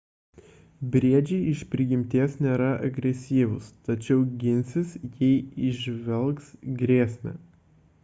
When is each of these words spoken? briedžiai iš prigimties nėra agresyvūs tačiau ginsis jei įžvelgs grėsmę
briedžiai 0.95 1.49
iš 1.51 1.61
prigimties 1.73 2.39
nėra 2.45 2.71
agresyvūs 2.89 3.69
tačiau 3.91 4.27
ginsis 4.47 4.99
jei 5.23 5.39
įžvelgs 5.71 6.53
grėsmę 6.83 7.41